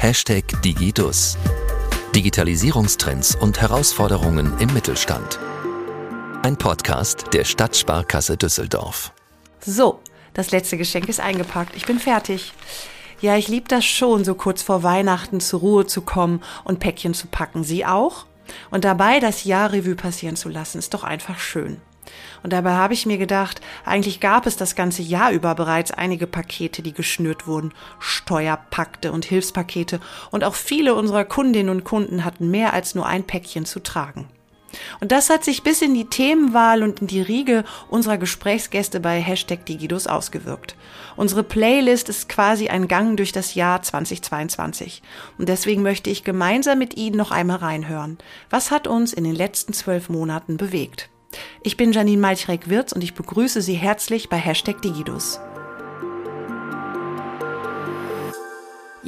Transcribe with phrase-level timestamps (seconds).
[0.00, 1.36] Hashtag Digidus.
[2.14, 5.40] Digitalisierungstrends und Herausforderungen im Mittelstand.
[6.44, 9.12] Ein Podcast der Stadtsparkasse Düsseldorf.
[9.60, 9.98] So,
[10.34, 11.74] das letzte Geschenk ist eingepackt.
[11.74, 12.52] Ich bin fertig.
[13.20, 17.12] Ja, ich liebe das schon, so kurz vor Weihnachten zur Ruhe zu kommen und Päckchen
[17.12, 17.64] zu packen.
[17.64, 18.26] Sie auch?
[18.70, 21.80] Und dabei das Jahr Revue passieren zu lassen, ist doch einfach schön.
[22.42, 26.26] Und dabei habe ich mir gedacht, eigentlich gab es das ganze Jahr über bereits einige
[26.26, 30.00] Pakete, die geschnürt wurden, Steuerpakte und Hilfspakete,
[30.30, 34.28] und auch viele unserer Kundinnen und Kunden hatten mehr als nur ein Päckchen zu tragen.
[35.00, 39.20] Und das hat sich bis in die Themenwahl und in die Riege unserer Gesprächsgäste bei
[39.20, 40.76] Hashtag Digidus ausgewirkt.
[41.16, 45.02] Unsere Playlist ist quasi ein Gang durch das Jahr 2022.
[45.38, 48.18] Und deswegen möchte ich gemeinsam mit Ihnen noch einmal reinhören.
[48.50, 51.08] Was hat uns in den letzten zwölf Monaten bewegt?
[51.62, 55.40] Ich bin Janine Malchrek-Wirz und ich begrüße Sie herzlich bei Hashtag Digidus.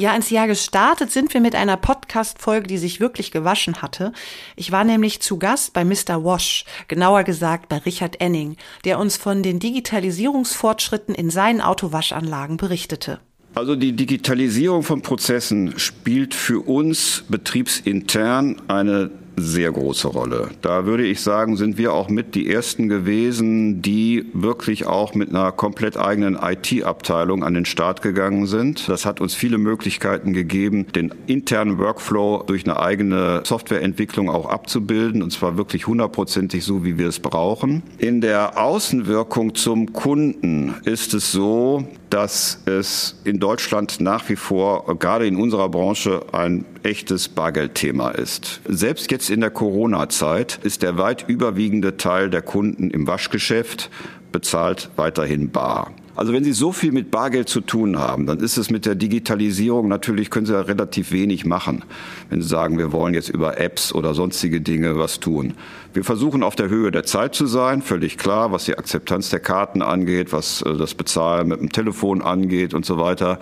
[0.00, 4.12] Ja, ins Jahr gestartet sind wir mit einer Podcast-Folge, die sich wirklich gewaschen hatte.
[4.56, 6.24] Ich war nämlich zu Gast bei Mr.
[6.24, 13.20] Wash, genauer gesagt bei Richard Enning, der uns von den Digitalisierungsfortschritten in seinen Autowaschanlagen berichtete.
[13.54, 20.50] Also die Digitalisierung von Prozessen spielt für uns betriebsintern eine sehr große Rolle.
[20.60, 25.30] Da würde ich sagen, sind wir auch mit die ersten gewesen, die wirklich auch mit
[25.30, 28.88] einer komplett eigenen IT-Abteilung an den Start gegangen sind.
[28.88, 35.22] Das hat uns viele Möglichkeiten gegeben, den internen Workflow durch eine eigene Softwareentwicklung auch abzubilden
[35.22, 37.82] und zwar wirklich hundertprozentig so, wie wir es brauchen.
[37.98, 44.98] In der Außenwirkung zum Kunden ist es so, dass es in Deutschland nach wie vor,
[44.98, 48.60] gerade in unserer Branche, ein echtes Bargeldthema ist.
[48.68, 53.90] Selbst jetzt in der Corona-Zeit ist der weit überwiegende Teil der Kunden im Waschgeschäft
[54.32, 55.92] bezahlt weiterhin bar.
[56.16, 58.94] Also wenn Sie so viel mit Bargeld zu tun haben, dann ist es mit der
[58.94, 61.82] Digitalisierung natürlich, können Sie ja relativ wenig machen.
[62.28, 65.54] Wenn Sie sagen, wir wollen jetzt über Apps oder sonstige Dinge was tun.
[65.92, 69.40] Wir versuchen auf der Höhe der Zeit zu sein, völlig klar, was die Akzeptanz der
[69.40, 73.40] Karten angeht, was äh, das Bezahlen mit dem Telefon angeht und so weiter.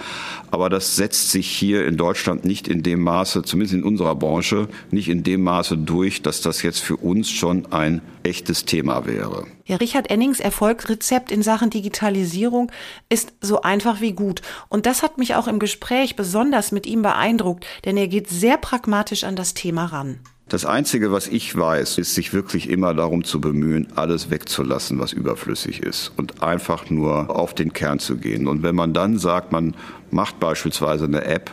[0.51, 4.69] Aber das setzt sich hier in Deutschland nicht in dem Maße, zumindest in unserer Branche,
[4.91, 9.47] nicht in dem Maße durch, dass das jetzt für uns schon ein echtes Thema wäre.
[9.67, 12.73] Ja, Richard Ennings Erfolgsrezept in Sachen Digitalisierung
[13.11, 14.41] ist so einfach wie gut.
[14.71, 18.57] Und das hat mich auch im Gespräch besonders mit ihm beeindruckt, denn er geht sehr
[18.57, 20.21] pragmatisch an das Thema ran.
[20.49, 25.13] Das Einzige, was ich weiß, ist sich wirklich immer darum zu bemühen, alles wegzulassen, was
[25.13, 28.49] überflüssig ist und einfach nur auf den Kern zu gehen.
[28.49, 29.75] Und wenn man dann sagt, man
[30.11, 31.51] macht beispielsweise eine App,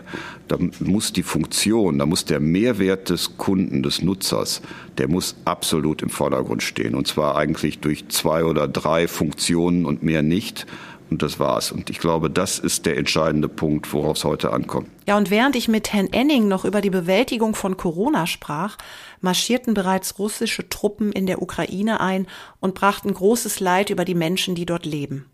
[0.47, 4.61] dann muss die Funktion, da muss der Mehrwert des Kunden, des Nutzers,
[4.97, 6.95] der muss absolut im Vordergrund stehen.
[6.95, 10.67] Und zwar eigentlich durch zwei oder drei Funktionen und mehr nicht.
[11.15, 11.71] Und das war's.
[11.71, 14.89] Und ich glaube, das ist der entscheidende Punkt, worauf es heute ankommt.
[15.07, 18.75] Ja, und während ich mit Herrn Enning noch über die Bewältigung von Corona sprach,
[19.21, 22.27] marschierten bereits russische Truppen in der Ukraine ein
[22.59, 25.29] und brachten großes Leid über die Menschen, die dort leben.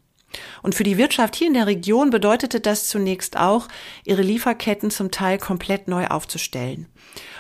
[0.62, 3.68] Und für die Wirtschaft hier in der Region bedeutete das zunächst auch,
[4.06, 6.88] ihre Lieferketten zum Teil komplett neu aufzustellen.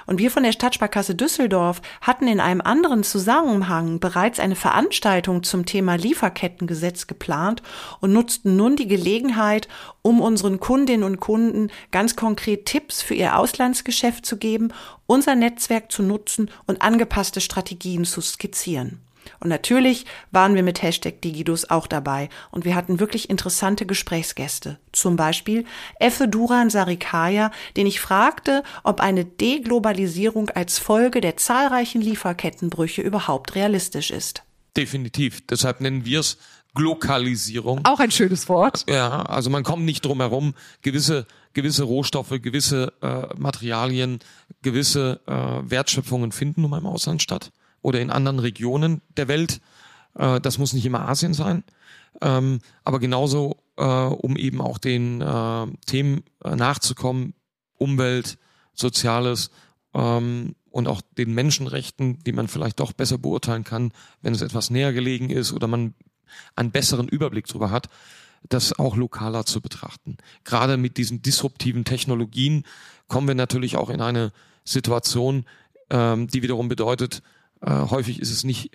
[0.06, 5.66] Und wir von der Stadtsparkasse Düsseldorf hatten in einem anderen Zusammenhang bereits eine Veranstaltung zum
[5.66, 7.62] Thema Lieferkettengesetz geplant
[8.00, 9.68] und nutzten nun die Gelegenheit,
[10.02, 14.73] um unseren Kundinnen und Kunden ganz konkret Tipps für ihr Auslandsgeschäft zu geben,
[15.06, 19.02] unser Netzwerk zu nutzen und angepasste Strategien zu skizzieren.
[19.40, 24.80] Und natürlich waren wir mit Hashtag Digidus auch dabei und wir hatten wirklich interessante Gesprächsgäste.
[24.92, 25.66] Zum Beispiel
[26.00, 33.56] Effe Duran Sarikaya, den ich fragte, ob eine Deglobalisierung als Folge der zahlreichen Lieferkettenbrüche überhaupt
[33.56, 34.44] realistisch ist.
[34.78, 35.46] Definitiv.
[35.48, 36.38] Deshalb nennen wir es
[36.74, 37.82] Glokalisierung.
[37.84, 38.86] Auch ein schönes Wort.
[38.88, 44.20] Ja, also man kommt nicht drum herum, gewisse gewisse Rohstoffe, gewisse äh, Materialien,
[44.62, 49.62] gewisse äh, Wertschöpfungen finden nun mal im Ausland statt oder in anderen Regionen der Welt.
[50.16, 51.64] Äh, das muss nicht immer Asien sein.
[52.22, 57.34] Ähm, aber genauso, äh, um eben auch den äh, Themen äh, nachzukommen,
[57.78, 58.38] Umwelt,
[58.73, 59.52] Soziales
[59.94, 63.91] ähm, und auch den Menschenrechten, die man vielleicht doch besser beurteilen kann,
[64.22, 65.94] wenn es etwas näher gelegen ist oder man
[66.56, 67.90] einen besseren Überblick darüber hat,
[68.47, 70.17] das auch lokaler zu betrachten.
[70.44, 72.66] Gerade mit diesen disruptiven Technologien
[73.08, 74.32] kommen wir natürlich auch in eine
[74.64, 75.46] Situation,
[75.90, 77.22] ähm, die wiederum bedeutet,
[77.61, 78.72] äh, häufig ist es nicht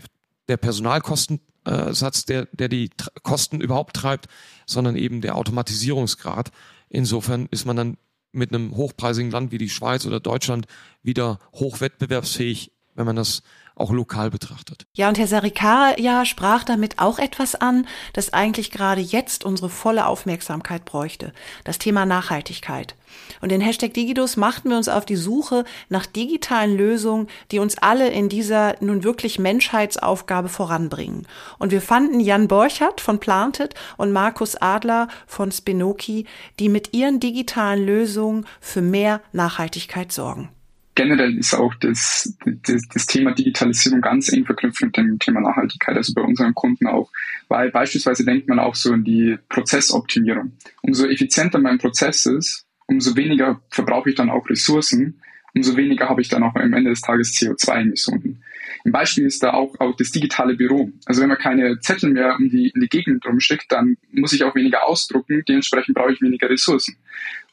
[0.49, 2.91] der Personalkostensatz, der, der die
[3.23, 4.27] Kosten überhaupt treibt,
[4.67, 6.51] sondern eben der Automatisierungsgrad.
[6.89, 7.97] Insofern ist man dann
[8.33, 10.67] mit einem hochpreisigen Land wie die Schweiz oder Deutschland
[11.03, 13.43] wieder hochwettbewerbsfähig wenn man das
[13.77, 14.87] auch lokal betrachtet.
[14.95, 19.69] Ja, und Herr Sarikar ja sprach damit auch etwas an, das eigentlich gerade jetzt unsere
[19.69, 21.33] volle Aufmerksamkeit bräuchte.
[21.65, 22.97] Das Thema Nachhaltigkeit.
[23.41, 27.79] Und in Hashtag Digidus machten wir uns auf die Suche nach digitalen Lösungen, die uns
[27.79, 31.27] alle in dieser nun wirklich Menschheitsaufgabe voranbringen.
[31.59, 36.27] Und wir fanden Jan Borchert von Planted und Markus Adler von Spinoki,
[36.59, 40.51] die mit ihren digitalen Lösungen für mehr Nachhaltigkeit sorgen
[40.97, 45.97] generell ist auch das, das, das, Thema Digitalisierung ganz eng verknüpft mit dem Thema Nachhaltigkeit,
[45.97, 47.13] also bei unseren Kunden auch.
[47.49, 50.53] Weil beispielsweise denkt man auch so in die Prozessoptimierung.
[50.83, 55.21] Umso effizienter mein Prozess ist, umso weniger verbrauche ich dann auch Ressourcen,
[55.55, 58.43] umso weniger habe ich dann auch am Ende des Tages CO2-Emissionen.
[58.85, 60.91] Ein Beispiel ist da auch, auch das digitale Büro.
[61.07, 64.45] Also wenn man keine Zettel mehr um die, in die Gegend rumschickt, dann muss ich
[64.45, 66.97] auch weniger ausdrucken, dementsprechend brauche ich weniger Ressourcen.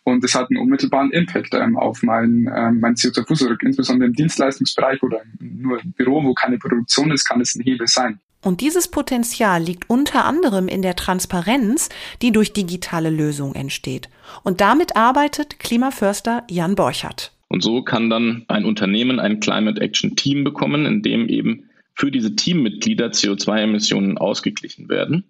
[0.03, 5.01] Und das hat einen unmittelbaren Impact ähm, auf mein, ähm, mein CO2-Fußabdruck, insbesondere im Dienstleistungsbereich
[5.01, 8.19] oder nur im Büro, wo keine Produktion ist, kann es ein Hebel sein.
[8.41, 11.87] Und dieses Potenzial liegt unter anderem in der Transparenz,
[12.21, 14.09] die durch digitale Lösungen entsteht.
[14.43, 17.31] Und damit arbeitet Klimaförster Jan Borchert.
[17.47, 22.11] Und so kann dann ein Unternehmen ein Climate Action Team bekommen, in dem eben für
[22.11, 25.23] diese Teammitglieder CO2-Emissionen ausgeglichen werden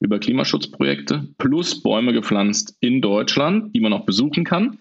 [0.00, 4.78] über Klimaschutzprojekte plus Bäume gepflanzt in Deutschland, die man auch besuchen kann.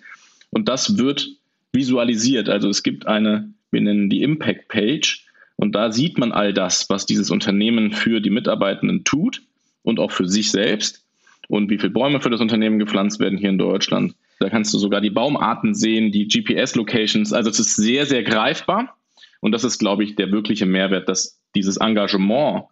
[0.50, 1.30] Und das wird
[1.72, 2.50] visualisiert.
[2.50, 5.26] Also es gibt eine, wir nennen die Impact Page.
[5.56, 9.44] Und da sieht man all das, was dieses Unternehmen für die Mitarbeitenden tut
[9.84, 11.06] und auch für sich selbst
[11.48, 14.16] und wie viele Bäume für das Unternehmen gepflanzt werden hier in Deutschland.
[14.40, 17.34] Da kannst du sogar die Baumarten sehen, die GPS-Locations.
[17.34, 18.98] Also es ist sehr, sehr greifbar.
[19.42, 22.66] Und das ist, glaube ich, der wirkliche Mehrwert, dass dieses Engagement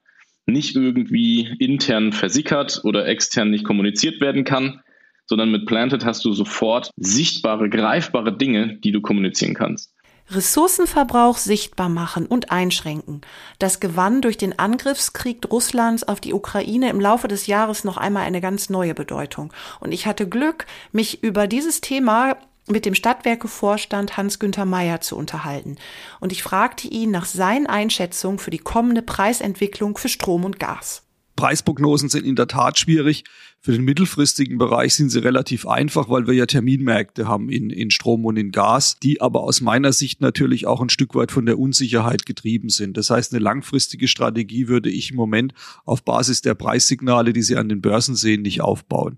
[0.46, 4.82] nicht irgendwie intern versickert oder extern nicht kommuniziert werden kann,
[5.26, 9.94] sondern mit Planted hast du sofort sichtbare, greifbare Dinge, die du kommunizieren kannst.
[10.30, 13.22] Ressourcenverbrauch sichtbar machen und einschränken.
[13.60, 18.24] Das gewann durch den Angriffskrieg Russlands auf die Ukraine im Laufe des Jahres noch einmal
[18.24, 19.52] eine ganz neue Bedeutung.
[19.80, 22.38] Und ich hatte Glück, mich über dieses Thema
[22.72, 25.78] mit dem Stadtwerkevorstand Hans-Günther Meyer zu unterhalten.
[26.20, 31.04] Und ich fragte ihn nach seinen Einschätzungen für die kommende Preisentwicklung für Strom und Gas.
[31.36, 33.24] Preisprognosen sind in der Tat schwierig.
[33.62, 37.90] Für den mittelfristigen Bereich sind sie relativ einfach, weil wir ja Terminmärkte haben in, in
[37.90, 41.46] Strom und in Gas, die aber aus meiner Sicht natürlich auch ein Stück weit von
[41.46, 42.98] der Unsicherheit getrieben sind.
[42.98, 45.54] Das heißt, eine langfristige Strategie würde ich im Moment
[45.86, 49.18] auf Basis der Preissignale, die Sie an den Börsen sehen, nicht aufbauen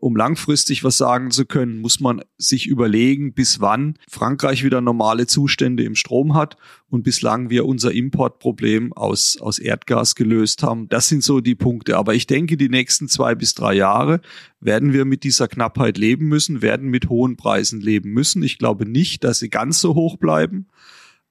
[0.00, 5.26] um langfristig was sagen zu können, muss man sich überlegen, bis wann Frankreich wieder normale
[5.26, 6.56] Zustände im Strom hat
[6.88, 10.88] und bislang wir unser Importproblem aus, aus Erdgas gelöst haben.
[10.88, 11.98] Das sind so die Punkte.
[11.98, 14.20] Aber ich denke, die nächsten zwei bis drei Jahre
[14.58, 18.42] werden wir mit dieser Knappheit leben müssen, werden mit hohen Preisen leben müssen.
[18.42, 20.68] Ich glaube nicht, dass sie ganz so hoch bleiben.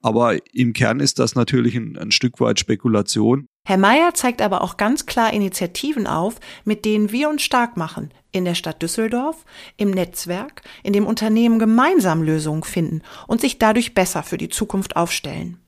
[0.00, 3.48] Aber im Kern ist das natürlich ein, ein Stück weit Spekulation.
[3.70, 8.10] Herr Mayer zeigt aber auch ganz klar Initiativen auf, mit denen wir uns stark machen.
[8.32, 9.44] In der Stadt Düsseldorf,
[9.76, 14.96] im Netzwerk, in dem Unternehmen gemeinsam Lösungen finden und sich dadurch besser für die Zukunft
[14.96, 15.60] aufstellen.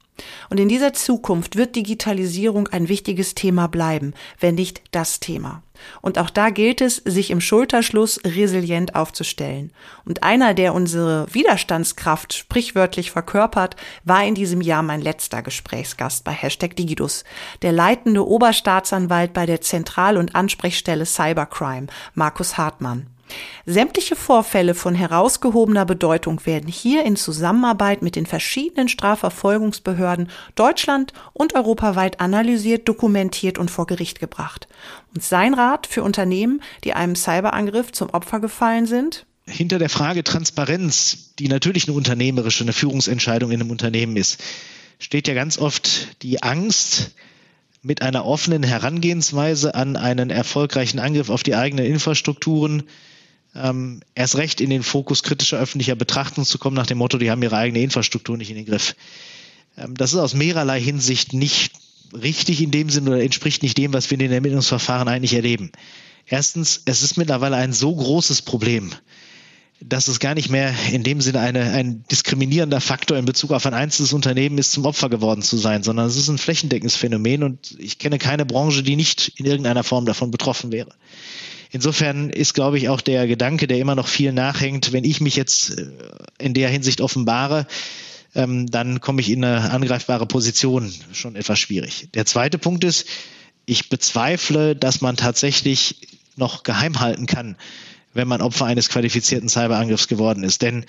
[0.50, 5.62] Und in dieser Zukunft wird Digitalisierung ein wichtiges Thema bleiben, wenn nicht das Thema.
[6.00, 9.72] Und auch da gilt es, sich im Schulterschluss resilient aufzustellen.
[10.04, 16.32] Und einer, der unsere Widerstandskraft sprichwörtlich verkörpert, war in diesem Jahr mein letzter Gesprächsgast bei
[16.32, 17.24] Hashtag Digidus,
[17.62, 23.06] der leitende Oberstaatsanwalt bei der Zentral- und Ansprechstelle Cybercrime, Markus Hartmann.
[23.64, 31.54] Sämtliche Vorfälle von herausgehobener Bedeutung werden hier in Zusammenarbeit mit den verschiedenen Strafverfolgungsbehörden Deutschland und
[31.54, 34.66] europaweit analysiert, dokumentiert und vor Gericht gebracht.
[35.14, 39.26] Und sein Rat für Unternehmen, die einem Cyberangriff zum Opfer gefallen sind?
[39.46, 44.42] Hinter der Frage Transparenz, die natürlich eine unternehmerische, eine Führungsentscheidung in einem Unternehmen ist,
[44.98, 47.12] steht ja ganz oft die Angst,
[47.82, 52.84] mit einer offenen Herangehensweise an einen erfolgreichen Angriff auf die eigenen Infrastrukturen
[53.54, 57.30] ähm, erst recht in den Fokus kritischer öffentlicher Betrachtung zu kommen, nach dem Motto, die
[57.30, 58.96] haben ihre eigene Infrastruktur nicht in den Griff.
[59.76, 61.72] Ähm, das ist aus mehrerlei Hinsicht nicht
[62.12, 65.72] richtig in dem Sinne oder entspricht nicht dem, was wir in den Ermittlungsverfahren eigentlich erleben.
[66.26, 68.92] Erstens, es ist mittlerweile ein so großes Problem,
[69.80, 73.66] dass es gar nicht mehr in dem Sinne eine, ein diskriminierender Faktor in Bezug auf
[73.66, 77.42] ein einzelnes Unternehmen ist, zum Opfer geworden zu sein, sondern es ist ein flächendeckendes Phänomen
[77.42, 80.94] und ich kenne keine Branche, die nicht in irgendeiner Form davon betroffen wäre.
[81.72, 85.36] Insofern ist, glaube ich, auch der Gedanke, der immer noch viel nachhängt, wenn ich mich
[85.36, 85.86] jetzt äh,
[86.38, 87.66] in der Hinsicht offenbare,
[88.34, 92.08] ähm, dann komme ich in eine angreifbare Position, schon etwas schwierig.
[92.14, 93.06] Der zweite Punkt ist,
[93.64, 97.56] ich bezweifle, dass man tatsächlich noch geheim halten kann,
[98.12, 100.60] wenn man Opfer eines qualifizierten Cyberangriffs geworden ist.
[100.60, 100.84] Denn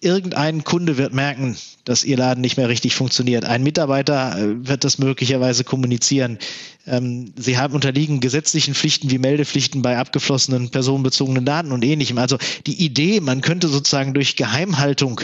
[0.00, 3.44] irgendein Kunde wird merken, dass Ihr Laden nicht mehr richtig funktioniert.
[3.44, 6.38] Ein Mitarbeiter äh, wird das möglicherweise kommunizieren.
[6.86, 12.18] Ähm, Sie haben unterliegen gesetzlichen Pflichten wie Meldepflichten bei abgeflossenen personenbezogenen Daten und ähnlichem.
[12.18, 15.20] Also die Idee, man könnte sozusagen durch Geheimhaltung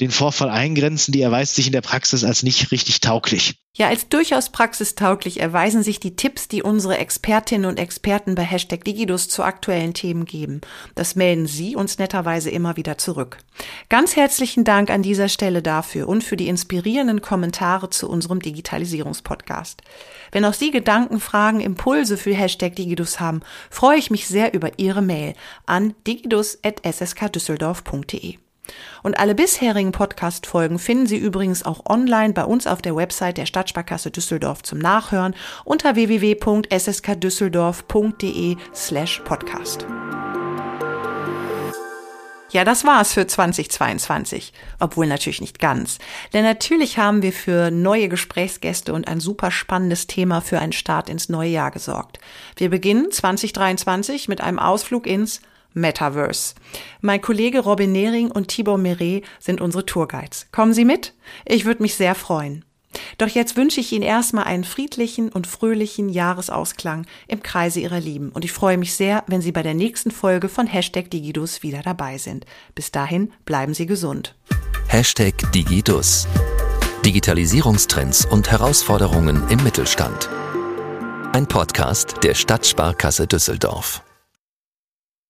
[0.00, 3.56] den Vorfall eingrenzen, die erweist sich in der Praxis als nicht richtig tauglich.
[3.78, 8.82] Ja, als durchaus praxistauglich erweisen sich die Tipps, die unsere Expertinnen und Experten bei Hashtag
[8.82, 10.62] Digidus zu aktuellen Themen geben.
[10.96, 13.38] Das melden Sie uns netterweise immer wieder zurück.
[13.88, 19.82] Ganz herzlichen Dank an dieser Stelle dafür und für die inspirierenden Kommentare zu unserem Digitalisierungspodcast.
[20.32, 24.80] Wenn auch Sie Gedanken, Fragen, Impulse für Hashtag Digidus haben, freue ich mich sehr über
[24.80, 25.34] Ihre Mail
[25.66, 28.38] an digidus.sskdüsseldorf.de.
[29.02, 33.46] Und alle bisherigen Podcast-Folgen finden Sie übrigens auch online bei uns auf der Website der
[33.46, 35.34] Stadtsparkasse Düsseldorf zum Nachhören
[35.64, 39.86] unter www.sskdüsseldorf.de slash podcast.
[42.50, 44.54] Ja, das war's für 2022.
[44.80, 45.98] Obwohl natürlich nicht ganz.
[46.32, 51.10] Denn natürlich haben wir für neue Gesprächsgäste und ein super spannendes Thema für einen Start
[51.10, 52.18] ins neue Jahr gesorgt.
[52.56, 55.42] Wir beginnen 2023 mit einem Ausflug ins
[55.74, 56.54] Metaverse.
[57.00, 60.46] Mein Kollege Robin Nehring und Tibor Meret sind unsere Tourguides.
[60.52, 61.14] Kommen Sie mit?
[61.44, 62.64] Ich würde mich sehr freuen.
[63.18, 68.30] Doch jetzt wünsche ich Ihnen erstmal einen friedlichen und fröhlichen Jahresausklang im Kreise Ihrer Lieben
[68.30, 71.82] und ich freue mich sehr, wenn Sie bei der nächsten Folge von Hashtag Digidus wieder
[71.82, 72.46] dabei sind.
[72.74, 74.34] Bis dahin bleiben Sie gesund.
[74.88, 76.26] Hashtag Digidus.
[77.04, 80.28] Digitalisierungstrends und Herausforderungen im Mittelstand.
[81.32, 84.02] Ein Podcast der Stadtsparkasse Düsseldorf.